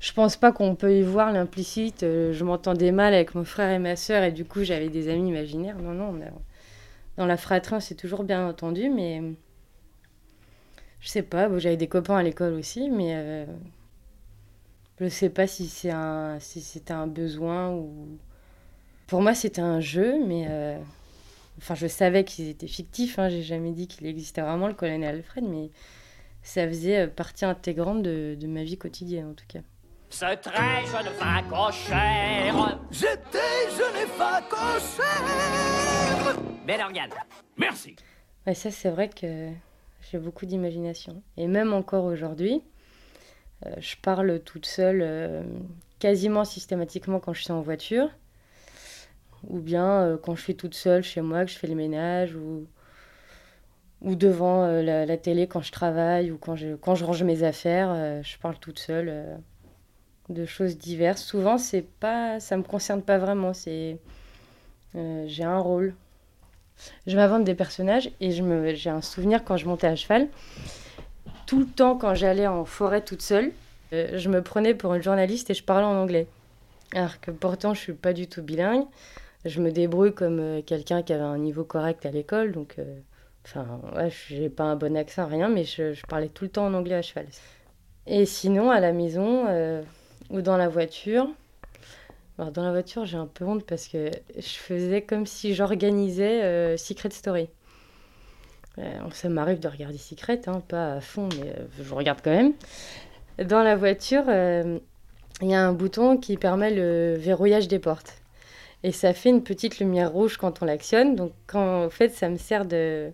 Je 0.01 0.13
pense 0.13 0.37
pas 0.37 0.51
qu'on 0.51 0.75
peut 0.75 0.93
y 0.93 1.03
voir 1.03 1.31
l'implicite. 1.31 2.03
euh, 2.03 2.33
je 2.33 2.43
m'entendais 2.43 2.91
mal 2.91 3.15
avec 3.15 3.37
mon 3.37 3.45
frère 3.45 3.71
et 3.71 3.79
ma 3.79 3.95
sœur, 3.95 4.25
et 4.25 4.33
du 4.33 4.45
coup, 4.45 4.65
j'avais 4.65 4.89
des 4.89 5.09
amis 5.09 5.29
imaginaires. 5.29 5.79
Non, 5.79 5.93
non, 5.95 6.13
dans 7.17 7.27
la 7.27 7.37
fratrie, 7.37 7.77
on 7.77 7.81
s'est 7.81 7.95
toujours 7.95 8.25
bien 8.25 8.45
entendu, 8.49 8.91
mais 8.91 9.23
je 10.99 11.09
sais 11.09 11.23
pas. 11.23 11.49
bon, 11.49 11.61
j'avais 11.61 11.77
des 11.77 11.87
copains 11.87 12.17
à 12.17 12.25
l'école 12.25 12.55
aussi, 12.55 12.91
mais 12.91 13.13
euh, 13.15 13.47
je 14.99 15.07
sais 15.07 15.31
pas 15.31 15.47
si 15.47 15.69
c'est 15.69 15.93
un, 15.93 16.41
si 16.41 16.61
c'était 16.61 16.93
un 16.93 17.07
besoin 17.07 17.71
ou. 17.71 18.19
Pour 19.13 19.21
moi, 19.21 19.35
c'était 19.35 19.61
un 19.61 19.81
jeu, 19.81 20.25
mais 20.27 20.47
euh, 20.49 20.79
enfin, 21.59 21.75
je 21.75 21.87
savais 21.87 22.25
qu'ils 22.25 22.49
étaient 22.49 22.67
fictifs. 22.67 23.19
Hein, 23.19 23.29
J'ai 23.29 23.43
jamais 23.43 23.73
dit 23.73 23.87
qu'il 23.87 24.07
existait 24.07 24.41
vraiment 24.41 24.69
le 24.69 24.73
colonel 24.73 25.17
Alfred, 25.17 25.45
mais 25.45 25.69
ça 26.43 26.67
faisait 26.67 27.01
euh, 27.01 27.09
partie 27.09 27.45
intégrante 27.45 28.03
de, 28.03 28.39
de 28.41 28.47
ma 28.47 28.63
vie 28.63 28.79
quotidienne 28.79 29.29
en 29.29 29.35
tout 29.35 29.45
cas. 29.47 29.59
Ce 30.09 30.35
très 30.37 30.87
jeune 30.87 31.13
facochère. 31.13 32.81
J'étais 32.91 33.69
jeune 33.77 34.09
facochère. 34.17 35.05
Bel 36.67 36.81
organe. 36.81 37.11
Merci. 37.59 37.97
Ouais, 38.47 38.55
ça, 38.55 38.71
c'est 38.71 38.89
vrai 38.89 39.11
que 39.11 39.51
j'ai 40.11 40.17
beaucoup 40.17 40.47
d'imagination. 40.47 41.23
Et 41.37 41.49
même 41.49 41.75
encore 41.75 42.07
aujourd'hui, 42.07 42.63
euh, 43.67 43.75
je 43.79 43.95
parle 44.01 44.41
toute 44.41 44.65
seule 44.65 45.03
euh, 45.03 45.43
quasiment 45.99 46.47
systématiquement 46.47 47.21
quand 47.21 47.35
je 47.35 47.43
suis 47.43 47.53
en 47.53 47.61
voiture, 47.61 48.09
ou 49.49 49.61
bien 49.61 49.87
euh, 49.87 50.17
quand 50.17 50.35
je 50.35 50.43
suis 50.43 50.57
toute 50.57 50.75
seule 50.75 51.03
chez 51.03 51.21
moi, 51.21 51.45
que 51.45 51.51
je 51.51 51.59
fais 51.59 51.67
le 51.67 51.75
ménage, 51.75 52.35
ou, 52.37 52.67
ou 54.01 54.15
devant 54.15 54.65
euh, 54.65 54.83
la, 54.83 55.17
télé 55.17 55.47
quand 55.47 55.63
je 55.63 55.73
travaille, 55.73 56.31
ou 56.31 56.39
quand 56.39 56.57
je, 56.57 56.75
quand 56.77 56.95
je 56.95 57.05
range 57.05 57.23
mes 57.23 57.43
affaires, 57.43 57.91
euh, 57.91 58.23
je 58.23 58.39
parle 58.39 58.59
toute 58.59 58.79
seule 58.79 59.41
de 60.29 60.47
choses 60.47 60.79
diverses. 60.79 61.23
Souvent, 61.23 61.59
c'est 61.59 61.83
pas, 61.83 62.41
ça 62.41 62.57
me 62.57 62.63
concerne 62.63 63.03
pas 63.03 63.19
vraiment. 63.19 63.53
C'est, 63.53 63.99
j'ai 64.95 65.45
un 65.45 65.59
rôle 65.59 65.95
je 67.07 67.17
m'invente 67.17 67.45
des 67.45 67.55
personnages 67.55 68.11
et 68.21 68.33
je 68.33 68.43
me, 68.43 68.75
j'ai 68.75 68.91
un 68.91 69.03
souvenir 69.03 69.45
quand 69.45 69.57
je 69.57 69.67
montais 69.67 69.87
à 69.87 69.95
cheval. 69.95 70.29
Tout 71.47 71.61
le 71.61 71.67
temps, 71.67 71.97
quand 71.97 72.15
j'allais 72.15 72.47
en 72.49 72.65
forêt 72.65 73.03
toute 73.03 73.23
seule, 73.23 73.53
je 73.93 74.29
me 74.29 74.43
prenais 74.43 74.75
pour 74.75 74.95
une 74.95 75.03
journaliste 75.03 75.51
et 75.51 75.55
je 75.55 75.63
parlais 75.63 75.85
en 75.85 75.95
anglais. 75.95 76.27
Alors 76.95 77.21
que 77.21 77.31
pourtant, 77.31 77.75
je 77.75 77.81
suis 77.81 77.93
pas 77.93 78.13
du 78.13 78.27
tout 78.27 78.43
bilingue. 78.43 78.85
Je 79.45 79.61
me 79.61 79.73
débrouille 79.73 80.15
comme 80.15 80.39
euh, 80.39 80.63
quelqu'un 80.63 81.03
qui 81.03 81.13
avait 81.13 81.23
un 81.23 81.39
niveau 81.39 81.65
correct 81.65 82.07
à 82.07 82.13
l'école, 82.13 82.53
donc 82.53 82.77
euh, 82.79 83.01
enfin, 83.45 83.81
ouais, 83.97 84.09
j'ai 84.29 84.49
pas 84.49 84.65
un 84.65 84.77
bon 84.77 84.97
accent, 84.97 85.27
rien, 85.27 85.49
mais 85.49 85.65
je, 85.65 86.01
parlais 86.07 86.29
tout 86.29 86.45
le 86.45 86.51
temps 86.51 86.67
en 86.67 86.75
anglais 86.75 86.95
à 86.95 87.03
cheval. 87.03 87.27
Et 88.07 88.25
sinon, 88.25 88.71
à 88.71 88.79
la 88.79 88.93
maison 88.93 89.47
euh, 89.49 89.83
ou 90.31 90.43
dans 90.43 90.57
la 90.57 90.69
voiture, 90.69 91.29
dans 92.39 92.63
la 92.63 92.71
voiture, 92.71 93.05
j'ai 93.05 93.17
un 93.17 93.27
peu 93.27 93.45
honte 93.45 93.65
parce 93.65 93.89
que 93.89 94.11
je 94.37 94.49
faisais 94.49 95.03
comme 95.03 95.27
si 95.27 95.55
j'organisais 95.55 96.77
Secret 96.77 97.11
Story. 97.11 97.49
Ça 99.13 99.29
m'arrive 99.29 99.61
de 99.61 99.69
regarder 99.69 99.99
Secret, 99.99 100.41
hein, 100.49 100.61
pas 100.67 100.95
à 100.95 101.01
fond, 101.01 101.29
mais 101.39 101.55
je 101.81 101.95
regarde 101.95 102.21
quand 102.25 102.33
même. 102.33 102.55
Dans 103.39 103.63
la 103.63 103.77
voiture, 103.77 104.25
il 104.29 105.49
y 105.49 105.55
a 105.55 105.65
un 105.65 105.73
bouton 105.73 106.17
qui 106.17 106.37
permet 106.37 106.75
le 106.75 107.15
verrouillage 107.17 107.69
des 107.69 107.79
portes. 107.79 108.22
Et 108.85 108.93
ça 108.93 109.13
fait 109.15 109.29
une 109.31 109.43
petite 109.45 109.79
lumière 109.79 110.13
rouge 110.13 110.37
quand 110.37 110.63
on 110.63 110.65
l'actionne. 110.65 111.15
Donc, 111.15 111.33
en 111.55 111.89
fait, 111.91 112.11
ça 112.11 112.29
me 112.29 112.37
sert 112.37 112.65
de 112.67 113.11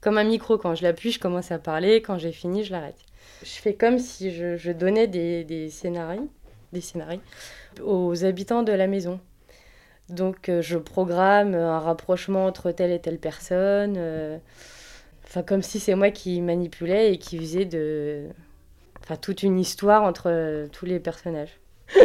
comme 0.00 0.18
un 0.18 0.24
micro. 0.24 0.58
Quand 0.58 0.74
je 0.74 0.82
l'appuie, 0.84 1.10
je 1.10 1.18
commence 1.18 1.50
à 1.50 1.58
parler. 1.58 2.02
Quand 2.02 2.18
j'ai 2.18 2.32
fini, 2.32 2.64
je 2.64 2.72
l'arrête. 2.72 2.98
Je 3.42 3.50
fais 3.50 3.74
comme 3.74 3.98
si 3.98 4.30
je, 4.32 4.72
donnais 4.72 5.06
des, 5.08 5.44
des 5.44 5.70
scénarios, 5.70 6.28
des 6.72 6.80
scénarios 6.80 7.20
aux 7.82 8.24
habitants 8.24 8.62
de 8.62 8.72
la 8.72 8.86
maison. 8.86 9.20
Donc, 10.08 10.48
euh, 10.48 10.62
je 10.62 10.78
programme 10.78 11.54
un 11.54 11.80
rapprochement 11.80 12.46
entre 12.46 12.70
telle 12.72 12.92
et 12.92 13.00
telle 13.00 13.18
personne. 13.18 13.94
euh, 13.98 14.38
Enfin, 15.24 15.42
comme 15.42 15.62
si 15.62 15.78
c'est 15.78 15.94
moi 15.94 16.10
qui 16.10 16.40
manipulais 16.40 17.12
et 17.12 17.18
qui 17.18 17.38
faisais 17.38 17.66
de... 17.66 18.28
Enfin, 19.02 19.16
toute 19.16 19.42
une 19.42 19.58
histoire 19.58 20.02
entre 20.04 20.30
euh, 20.30 20.68
tous 20.72 20.86
les 20.86 21.00
personnages. 21.00 21.60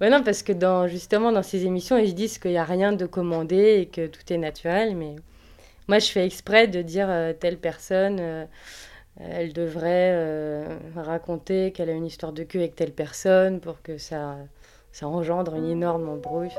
bah 0.00 0.10
non, 0.10 0.22
parce 0.22 0.42
que 0.42 0.52
dans, 0.52 0.88
justement, 0.88 1.30
dans 1.30 1.42
ces 1.42 1.66
émissions, 1.66 1.96
ils 1.96 2.14
disent 2.14 2.38
qu'il 2.38 2.50
n'y 2.50 2.58
a 2.58 2.64
rien 2.64 2.92
de 2.92 3.06
commandé 3.06 3.78
et 3.80 3.86
que 3.86 4.06
tout 4.06 4.32
est 4.32 4.38
naturel. 4.38 4.96
Mais 4.96 5.14
moi, 5.88 5.98
je 5.98 6.10
fais 6.10 6.26
exprès 6.26 6.66
de 6.66 6.82
dire 6.82 7.06
euh, 7.08 7.32
telle 7.32 7.58
personne, 7.58 8.18
euh, 8.20 8.44
elle 9.20 9.52
devrait 9.52 10.10
euh, 10.14 10.66
raconter 10.96 11.70
qu'elle 11.70 11.90
a 11.90 11.92
une 11.92 12.06
histoire 12.06 12.32
de 12.32 12.42
queue 12.42 12.58
avec 12.58 12.74
telle 12.74 12.92
personne 12.92 13.60
pour 13.60 13.82
que 13.82 13.96
ça, 13.98 14.36
ça 14.90 15.06
engendre 15.06 15.54
une 15.54 15.68
énorme 15.68 16.08
embrouille. 16.08 16.54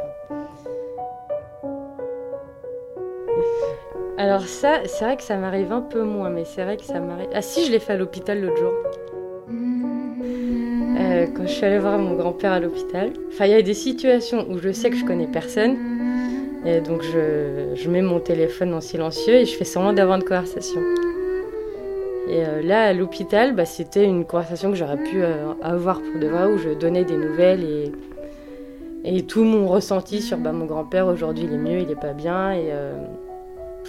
Alors 4.17 4.43
ça, 4.43 4.79
c'est 4.85 5.03
vrai 5.03 5.17
que 5.17 5.23
ça 5.23 5.35
m'arrive 5.35 5.73
un 5.73 5.81
peu 5.81 6.03
moins, 6.03 6.29
mais 6.29 6.45
c'est 6.45 6.63
vrai 6.63 6.77
que 6.77 6.85
ça 6.85 7.01
m'arrive... 7.01 7.27
Ah 7.33 7.41
si, 7.41 7.65
je 7.65 7.71
l'ai 7.71 7.79
fait 7.79 7.93
à 7.93 7.97
l'hôpital 7.97 8.39
l'autre 8.39 8.57
jour. 8.57 8.73
Euh, 11.05 11.27
quand 11.27 11.43
je 11.43 11.51
suis 11.51 11.65
allée 11.65 11.77
voir 11.77 11.99
mon 11.99 12.15
grand-père 12.15 12.51
à 12.51 12.59
l'hôpital. 12.59 13.11
Il 13.39 13.47
y 13.47 13.53
a 13.53 13.61
des 13.61 13.73
situations 13.73 14.47
où 14.49 14.57
je 14.57 14.71
sais 14.71 14.89
que 14.89 14.97
je 14.97 15.05
connais 15.05 15.27
personne. 15.27 15.77
Et 16.65 16.81
donc 16.81 17.03
je, 17.03 17.89
mets 17.89 18.01
mon 18.01 18.19
téléphone 18.19 18.73
en 18.73 18.81
silencieux 18.81 19.35
et 19.35 19.45
je 19.45 19.55
fais 19.55 19.65
semblant 19.65 19.93
d'avoir 19.93 20.17
une 20.17 20.23
conversation. 20.23 20.81
Et 22.27 22.43
euh, 22.43 22.63
là, 22.63 22.85
à 22.85 22.93
l'hôpital, 22.93 23.53
bah, 23.53 23.65
c'était 23.65 24.05
une 24.05 24.25
conversation 24.25 24.71
que 24.71 24.75
j'aurais 24.75 24.97
pu 24.97 25.21
euh, 25.21 25.53
avoir 25.61 26.01
pour 26.01 26.19
de 26.19 26.25
vrai, 26.25 26.47
où 26.47 26.57
je 26.57 26.69
donnais 26.69 27.03
des 27.03 27.17
nouvelles 27.17 27.91
et, 29.03 29.21
tout 29.21 29.43
mon 29.43 29.67
ressenti 29.67 30.21
sur 30.21 30.37
bah, 30.37 30.51
mon 30.51 30.65
grand-père. 30.65 31.05
Aujourd'hui, 31.05 31.45
il 31.47 31.53
est 31.53 31.57
mieux, 31.57 31.79
il 31.81 31.91
est 31.91 31.99
pas 31.99 32.13
bien. 32.13 32.53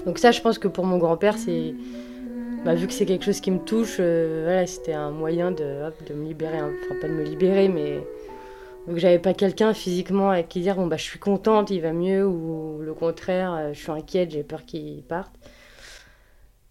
Donc 0.04 0.18
ça, 0.18 0.30
je 0.30 0.42
pense 0.42 0.58
que 0.58 0.68
pour 0.68 0.84
mon 0.84 0.98
grand-père, 0.98 1.38
c'est... 1.38 1.72
Bah, 2.66 2.74
vu 2.74 2.88
que 2.88 2.92
c'est 2.92 3.06
quelque 3.06 3.24
chose 3.24 3.40
qui 3.40 3.52
me 3.52 3.60
touche, 3.60 3.98
euh, 4.00 4.42
voilà, 4.44 4.66
c'était 4.66 4.92
un 4.92 5.12
moyen 5.12 5.52
de, 5.52 5.88
de 6.08 6.14
me 6.14 6.24
libérer. 6.26 6.58
hein. 6.58 6.72
Enfin, 6.84 6.96
pas 7.00 7.06
de 7.06 7.12
me 7.12 7.22
libérer, 7.22 7.68
mais... 7.68 8.00
Que 8.88 8.98
j'avais 8.98 9.20
pas 9.20 9.34
quelqu'un 9.34 9.72
physiquement 9.72 10.30
avec 10.30 10.48
qui 10.48 10.60
dire, 10.62 10.74
bon, 10.74 10.88
bah, 10.88 10.96
je 10.96 11.04
suis 11.04 11.20
contente, 11.20 11.70
il 11.70 11.80
va 11.80 11.92
mieux, 11.92 12.26
ou 12.26 12.80
le 12.82 12.92
contraire, 12.92 13.52
euh, 13.54 13.72
je 13.72 13.78
suis 13.78 13.92
inquiète, 13.92 14.32
j'ai 14.32 14.42
peur 14.42 14.64
qu'il 14.64 15.04
parte. 15.04 15.32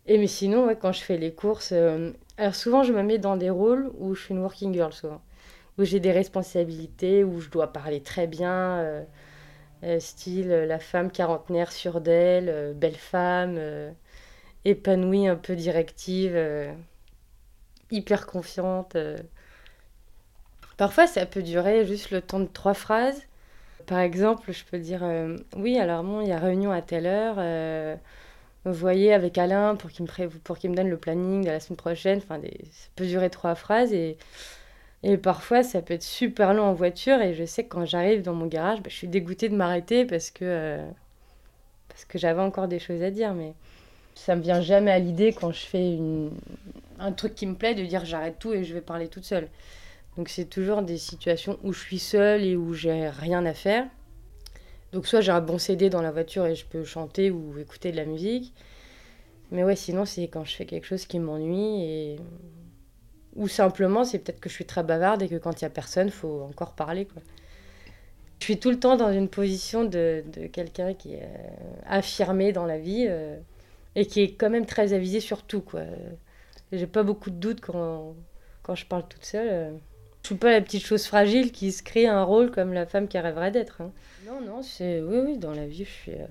Et 0.06 0.18
mais 0.18 0.28
sinon, 0.28 0.68
quand 0.76 0.92
je 0.92 1.02
fais 1.02 1.18
les 1.18 1.34
courses... 1.34 1.72
euh, 1.72 2.12
Alors 2.38 2.56
souvent, 2.56 2.84
je 2.84 2.92
me 2.92 3.02
mets 3.02 3.18
dans 3.18 3.38
des 3.38 3.50
rôles 3.50 3.90
où 3.98 4.16
je 4.16 4.22
suis 4.22 4.34
une 4.34 4.42
working 4.42 4.74
girl, 4.74 4.92
souvent. 4.92 5.22
Où 5.78 5.86
j'ai 5.86 6.02
des 6.02 6.12
responsabilités, 6.12 7.24
où 7.24 7.40
je 7.40 7.50
dois 7.50 7.72
parler 7.72 8.02
très 8.02 8.28
bien... 8.28 9.06
style 10.00 10.50
la 10.50 10.80
femme 10.80 11.12
quarantenaire 11.12 11.72
sûre 11.72 12.02
d'elle, 12.02 12.74
belle 12.76 12.96
femme, 12.96 13.58
épanouie, 14.66 15.28
un 15.28 15.36
peu 15.36 15.56
directive, 15.56 16.34
euh, 16.36 16.72
hyper 17.92 18.26
confiante. 18.28 18.96
euh. 18.96 19.18
Parfois, 20.78 21.08
ça 21.08 21.26
peut 21.26 21.42
durer 21.42 21.86
juste 21.86 22.12
le 22.12 22.22
temps 22.22 22.40
de 22.40 22.48
trois 22.48 22.74
phrases. 22.74 23.24
Par 23.88 24.00
exemple, 24.00 24.52
je 24.52 24.64
peux 24.66 24.80
dire 24.80 25.02
euh, 25.04 25.38
Oui, 25.56 25.78
alors 25.80 26.04
bon, 26.04 26.22
il 26.22 26.28
y 26.30 26.32
a 26.34 26.40
réunion 26.40 26.72
à 26.72 26.82
telle 26.82 27.06
heure. 27.06 27.98
voyez 28.66 29.14
avec 29.14 29.38
Alain 29.38 29.76
pour 29.76 29.92
qu'il 29.92 30.06
me, 30.06 30.30
pour 30.40 30.58
qu'il 30.58 30.72
me 30.72 30.76
donne 30.76 30.90
le 30.90 30.98
planning 30.98 31.44
de 31.44 31.50
la 31.50 31.60
semaine 31.60 31.78
prochaine. 31.78 32.18
Enfin, 32.20 32.42
ça 32.42 32.90
peut 32.96 33.06
durer 33.06 33.30
trois 33.30 33.56
phrases 33.56 33.94
et, 33.94 34.18
et 35.04 35.18
parfois 35.18 35.64
ça 35.64 35.82
peut 35.82 35.94
être 35.94 36.04
super 36.04 36.54
long 36.54 36.64
en 36.64 36.74
voiture. 36.74 37.22
Et 37.22 37.34
je 37.36 37.46
sais 37.46 37.64
que 37.64 37.70
quand 37.70 37.86
j'arrive 37.86 38.22
dans 38.24 38.34
mon 38.34 38.48
garage, 38.48 38.80
bah, 38.82 38.90
je 38.90 38.96
suis 38.96 39.08
dégoûtée 39.08 39.50
de 39.50 39.56
m'arrêter 39.56 40.06
parce 40.06 40.32
que, 40.32 40.80
parce 41.90 42.06
que 42.06 42.18
j'avais 42.18 42.42
encore 42.42 42.68
des 42.68 42.80
choses 42.80 43.04
à 43.04 43.12
dire. 43.12 43.34
Mais 43.34 43.54
ça 44.16 44.36
me 44.36 44.42
vient 44.42 44.62
jamais 44.62 44.92
à 44.92 45.00
l'idée 45.00 45.34
quand 45.34 45.52
je 45.52 45.66
fais 45.66 45.94
une, 45.94 46.32
un 47.00 47.12
truc 47.12 47.36
qui 47.36 47.46
me 47.46 47.56
plaît 47.56 47.76
de 47.76 47.86
dire 47.86 48.06
j'arrête 48.06 48.40
tout 48.40 48.54
et 48.54 48.64
je 48.64 48.74
vais 48.74 48.82
parler 48.82 49.08
toute 49.08 49.26
seule. 49.26 49.50
Donc 50.18 50.30
c'est 50.30 50.46
toujours 50.46 50.82
des 50.82 50.98
situations 50.98 51.60
où 51.64 51.74
je 51.74 51.80
suis 51.80 52.00
seule 52.00 52.44
et 52.44 52.56
où 52.56 52.74
j'ai 52.74 53.10
rien 53.10 53.46
à 53.46 53.54
faire. 53.54 53.86
Donc 54.94 55.08
soit 55.08 55.22
j'ai 55.22 55.32
un 55.32 55.42
bon 55.42 55.58
CD 55.58 55.90
dans 55.90 56.02
la 56.02 56.12
voiture 56.12 56.46
et 56.46 56.56
je 56.56 56.66
peux 56.66 56.84
chanter 56.86 57.30
ou 57.32 57.58
écouter 57.60 57.92
de 57.92 57.98
la 57.98 58.06
musique. 58.06 58.54
Mais 59.52 59.64
ouais, 59.64 59.76
sinon 59.76 60.06
c'est 60.06 60.28
quand 60.28 60.46
je 60.46 60.56
fais 60.56 60.66
quelque 60.66 60.86
chose 60.86 61.06
qui 61.06 61.20
m'ennuie 61.20 61.84
et 61.84 62.16
ou 63.36 63.50
simplement 63.50 64.06
c'est 64.06 64.20
peut-être 64.20 64.40
que 64.40 64.48
je 64.48 64.54
suis 64.54 64.66
très 64.66 64.84
bavarde 64.84 65.22
et 65.22 65.28
que 65.28 65.36
quand 65.36 65.62
il 65.62 65.64
y 65.64 65.68
a 65.68 65.70
personne, 65.70 66.10
faut 66.10 66.42
encore 66.50 66.74
parler 66.74 67.06
quoi. 67.06 67.22
Je 68.40 68.46
suis 68.46 68.60
tout 68.60 68.70
le 68.70 68.80
temps 68.80 68.96
dans 68.96 69.12
une 69.12 69.28
position 69.28 69.86
de, 69.86 70.24
de 70.34 70.48
quelqu'un 70.48 70.94
qui 70.94 71.14
est 71.14 71.24
euh, 71.24 71.48
affirmé 71.86 72.52
dans 72.52 72.66
la 72.66 72.78
vie 72.78 73.06
euh, 73.10 73.38
et 73.96 74.06
qui 74.06 74.22
est 74.22 74.34
quand 74.34 74.50
même 74.50 74.66
très 74.66 74.94
avisé 74.94 75.20
sur 75.20 75.44
tout 75.44 75.62
quoi. 75.62 75.82
J'ai 76.72 76.88
pas 76.88 77.04
beaucoup 77.04 77.30
de 77.30 77.36
doutes 77.36 77.62
quand, 77.62 78.16
quand 78.64 78.76
je 78.76 78.86
parle 78.86 79.08
toute 79.08 79.26
seule. 79.26 79.76
Je 80.24 80.30
suis 80.30 80.36
pas 80.36 80.52
la 80.52 80.62
petite 80.62 80.84
chose 80.84 81.06
fragile 81.06 81.52
qui 81.52 81.72
se 81.72 81.84
crée 81.84 82.08
un 82.08 82.24
rôle 82.24 82.50
comme 82.50 82.74
la 82.74 82.88
femme 82.88 83.08
qui 83.08 83.20
rêverait 83.20 83.52
d'être. 83.52 83.82
hein. 83.82 83.92
Non, 84.26 84.42
non, 84.42 84.64
c'est. 84.64 85.00
Oui, 85.02 85.18
oui, 85.24 85.38
dans 85.38 85.52
la 85.54 85.68
vie, 85.68 85.86
je 85.86 85.90
suis, 85.92 86.12
euh, 86.14 86.26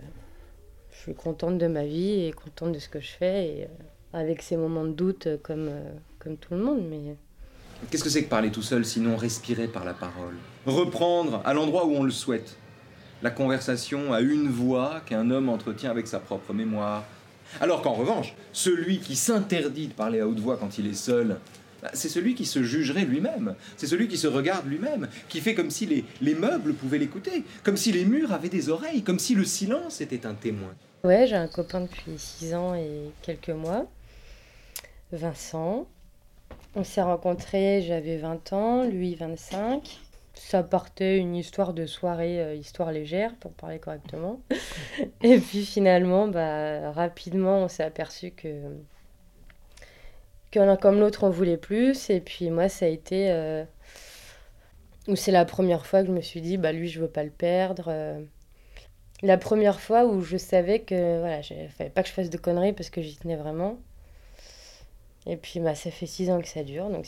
je 0.90 0.98
suis 0.98 1.14
contente 1.14 1.58
de 1.58 1.68
ma 1.68 1.84
vie 1.84 2.24
et 2.26 2.32
contente 2.32 2.72
de 2.72 2.80
ce 2.80 2.88
que 2.88 2.98
je 2.98 3.12
fais, 3.12 3.46
et, 3.46 3.62
euh, 3.62 3.66
avec 4.18 4.42
ces 4.42 4.56
moments 4.56 4.84
de 4.84 4.90
doute 4.90 5.28
euh, 5.28 5.36
comme, 5.40 5.68
euh, 5.68 5.92
comme 6.18 6.36
tout 6.36 6.54
le 6.54 6.60
monde. 6.60 6.82
Mais 6.90 7.14
Qu'est-ce 7.88 8.02
que 8.02 8.10
c'est 8.10 8.24
que 8.24 8.28
parler 8.28 8.50
tout 8.50 8.62
seul 8.62 8.84
sinon 8.84 9.16
respirer 9.16 9.68
par 9.68 9.84
la 9.84 9.94
parole? 9.94 10.34
Reprendre 10.66 11.40
à 11.44 11.54
l'endroit 11.54 11.86
où 11.86 11.92
on 11.92 12.02
le 12.02 12.10
souhaite. 12.10 12.56
La 13.22 13.30
conversation 13.30 14.12
à 14.12 14.20
une 14.20 14.48
voix 14.48 15.02
qu'un 15.06 15.30
homme 15.30 15.48
entretient 15.48 15.92
avec 15.92 16.08
sa 16.08 16.18
propre 16.18 16.52
mémoire. 16.52 17.04
Alors 17.60 17.82
qu'en 17.82 17.92
revanche, 17.94 18.34
celui 18.52 18.98
qui 18.98 19.16
s'interdit 19.16 19.88
de 19.88 19.92
parler 19.92 20.20
à 20.20 20.26
haute 20.26 20.40
voix 20.40 20.56
quand 20.56 20.78
il 20.78 20.86
est 20.86 20.94
seul, 20.94 21.38
bah, 21.82 21.90
c'est 21.92 22.08
celui 22.08 22.34
qui 22.34 22.46
se 22.46 22.62
jugerait 22.62 23.04
lui-même. 23.04 23.54
C'est 23.76 23.86
celui 23.86 24.08
qui 24.08 24.16
se 24.16 24.26
regarde 24.26 24.66
lui-même, 24.66 25.08
qui 25.28 25.40
fait 25.40 25.54
comme 25.54 25.70
si 25.70 25.86
les, 25.86 26.04
les 26.20 26.34
meubles 26.34 26.74
pouvaient 26.74 26.98
l'écouter, 26.98 27.44
comme 27.62 27.76
si 27.76 27.92
les 27.92 28.04
murs 28.04 28.32
avaient 28.32 28.48
des 28.48 28.68
oreilles, 28.70 29.02
comme 29.02 29.18
si 29.18 29.34
le 29.34 29.44
silence 29.44 30.00
était 30.00 30.26
un 30.26 30.34
témoin. 30.34 30.74
ouais, 31.04 31.26
j'ai 31.26 31.36
un 31.36 31.48
copain 31.48 31.82
depuis 31.82 32.14
6 32.16 32.54
ans 32.54 32.74
et 32.74 33.10
quelques 33.22 33.50
mois, 33.50 33.86
Vincent. 35.12 35.86
On 36.76 36.82
s'est 36.84 37.02
rencontrés, 37.02 37.84
j'avais 37.86 38.16
20 38.16 38.52
ans, 38.52 38.84
lui 38.84 39.14
25. 39.14 40.00
Ça 40.34 40.62
partait 40.62 41.18
une 41.18 41.34
histoire 41.36 41.72
de 41.74 41.86
soirée, 41.86 42.40
euh, 42.40 42.54
histoire 42.54 42.92
légère, 42.92 43.34
pour 43.36 43.52
parler 43.52 43.78
correctement. 43.78 44.40
Et 45.22 45.38
puis 45.38 45.64
finalement, 45.64 46.28
bah, 46.28 46.90
rapidement, 46.92 47.58
on 47.64 47.68
s'est 47.68 47.84
aperçu 47.84 48.30
que 48.32 48.48
que 50.50 50.60
l'un 50.60 50.76
comme 50.76 51.00
l'autre, 51.00 51.24
on 51.24 51.30
voulait 51.30 51.56
plus. 51.56 52.10
Et 52.10 52.20
puis 52.20 52.50
moi, 52.50 52.68
ça 52.68 52.86
a 52.86 52.88
été 52.88 53.30
euh, 53.30 53.64
c'est 55.14 55.32
la 55.32 55.44
première 55.44 55.86
fois 55.86 56.00
que 56.02 56.08
je 56.08 56.12
me 56.12 56.20
suis 56.20 56.40
dit, 56.40 56.56
bah 56.56 56.72
lui, 56.72 56.88
je 56.88 57.00
veux 57.00 57.08
pas 57.08 57.24
le 57.24 57.30
perdre. 57.30 57.84
euh. 57.88 58.22
La 59.22 59.38
première 59.38 59.80
fois 59.80 60.06
où 60.06 60.20
je 60.22 60.36
savais 60.36 60.80
que 60.80 61.18
voilà, 61.20 61.40
il 61.40 61.68
fallait 61.70 61.90
pas 61.90 62.02
que 62.02 62.08
je 62.08 62.14
fasse 62.14 62.30
de 62.30 62.36
conneries 62.38 62.72
parce 62.74 62.90
que 62.90 63.02
j'y 63.02 63.16
tenais 63.16 63.36
vraiment. 63.36 63.78
Et 65.26 65.36
puis 65.36 65.60
bah, 65.60 65.74
ça 65.74 65.90
fait 65.90 66.06
six 66.06 66.30
ans 66.30 66.40
que 66.40 66.48
ça 66.48 66.62
dure, 66.64 66.88
donc 66.90 67.06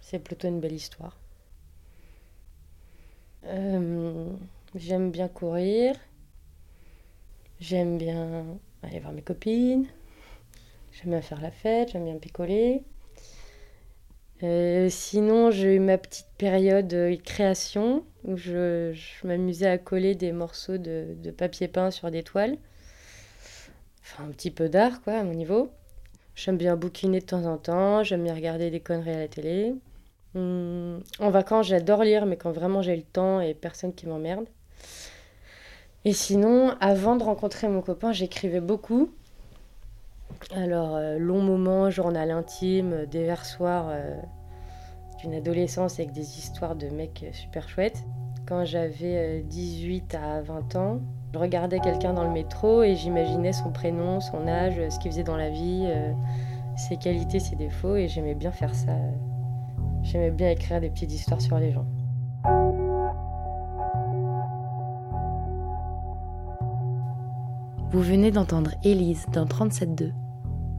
c'est 0.00 0.18
plutôt 0.18 0.48
une 0.48 0.60
belle 0.60 0.72
histoire. 0.72 1.16
Euh, 3.46 4.30
j'aime 4.74 5.10
bien 5.10 5.28
courir. 5.28 5.94
J'aime 7.60 7.98
bien 7.98 8.44
aller 8.82 9.00
voir 9.00 9.12
mes 9.12 9.22
copines. 9.22 9.86
J'aime 10.92 11.10
bien 11.10 11.22
faire 11.22 11.40
la 11.40 11.50
fête, 11.50 11.90
j'aime 11.92 12.04
bien 12.04 12.16
picoler. 12.16 12.82
Euh, 14.42 14.88
sinon, 14.90 15.50
j'ai 15.50 15.74
eu 15.76 15.80
ma 15.80 15.96
petite 15.96 16.28
période 16.36 16.92
euh, 16.92 17.16
création 17.16 18.04
où 18.24 18.36
je, 18.36 18.92
je 18.92 19.26
m'amusais 19.26 19.66
à 19.66 19.78
coller 19.78 20.14
des 20.14 20.32
morceaux 20.32 20.76
de, 20.76 21.16
de 21.22 21.30
papier 21.30 21.68
peint 21.68 21.90
sur 21.90 22.10
des 22.10 22.22
toiles. 22.22 22.58
Enfin, 24.02 24.24
un 24.24 24.30
petit 24.30 24.50
peu 24.50 24.68
d'art, 24.68 25.02
quoi, 25.02 25.14
à 25.14 25.24
mon 25.24 25.34
niveau. 25.34 25.70
J'aime 26.34 26.58
bien 26.58 26.76
bouquiner 26.76 27.20
de 27.20 27.24
temps 27.24 27.46
en 27.46 27.56
temps, 27.56 28.02
j'aime 28.02 28.24
bien 28.24 28.34
regarder 28.34 28.70
des 28.70 28.80
conneries 28.80 29.12
à 29.12 29.18
la 29.18 29.28
télé. 29.28 29.74
Hum, 30.34 31.00
en 31.18 31.30
vacances, 31.30 31.66
j'adore 31.66 32.02
lire, 32.04 32.26
mais 32.26 32.36
quand 32.36 32.52
vraiment 32.52 32.82
j'ai 32.82 32.96
le 32.96 33.02
temps 33.02 33.40
et 33.40 33.54
personne 33.54 33.94
qui 33.94 34.06
m'emmerde. 34.06 34.46
Et 36.04 36.12
sinon, 36.12 36.74
avant 36.80 37.16
de 37.16 37.24
rencontrer 37.24 37.68
mon 37.68 37.82
copain, 37.82 38.12
j'écrivais 38.12 38.60
beaucoup. 38.60 39.10
Alors, 40.54 40.94
euh, 40.94 41.18
long 41.18 41.40
moment, 41.42 41.90
journal 41.90 42.30
intime, 42.30 42.92
euh, 42.92 43.06
déversoir 43.06 43.86
euh, 43.88 44.14
d'une 45.18 45.34
adolescence 45.34 45.98
avec 45.98 46.12
des 46.12 46.38
histoires 46.38 46.76
de 46.76 46.88
mecs 46.88 47.24
euh, 47.24 47.32
super 47.32 47.68
chouettes. 47.68 48.04
Quand 48.46 48.64
j'avais 48.64 49.40
euh, 49.40 49.42
18 49.42 50.14
à 50.14 50.42
20 50.42 50.76
ans, 50.76 51.00
je 51.34 51.38
regardais 51.38 51.80
quelqu'un 51.80 52.12
dans 52.12 52.24
le 52.24 52.30
métro 52.30 52.82
et 52.82 52.94
j'imaginais 52.94 53.52
son 53.52 53.72
prénom, 53.72 54.20
son 54.20 54.46
âge, 54.46 54.76
ce 54.88 54.98
qu'il 55.00 55.10
faisait 55.10 55.24
dans 55.24 55.36
la 55.36 55.50
vie, 55.50 55.86
ses 56.76 56.96
qualités, 56.96 57.40
ses 57.40 57.56
défauts, 57.56 57.96
et 57.96 58.08
j'aimais 58.08 58.34
bien 58.34 58.52
faire 58.52 58.74
ça. 58.74 58.92
J'aimais 60.06 60.30
bien 60.30 60.50
écrire 60.50 60.80
des 60.80 60.88
petites 60.88 61.12
histoires 61.12 61.40
sur 61.40 61.58
les 61.58 61.72
gens. 61.72 61.84
Vous 67.90 68.02
venez 68.02 68.30
d'entendre 68.30 68.70
Élise 68.84 69.26
dans 69.32 69.46
37.2, 69.46 70.12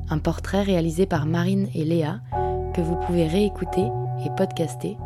un 0.09 0.19
portrait 0.19 0.61
réalisé 0.61 1.05
par 1.05 1.25
Marine 1.25 1.67
et 1.73 1.83
Léa 1.83 2.21
que 2.73 2.79
vous 2.79 2.95
pouvez 2.95 3.27
réécouter 3.27 3.89
et 4.25 4.29
podcaster 4.37 4.97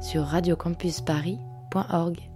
sur 0.00 0.22
radiocampusparis.org. 0.22 2.30